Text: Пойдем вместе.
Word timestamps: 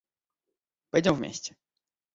Пойдем 0.89 1.13
вместе. 1.13 1.55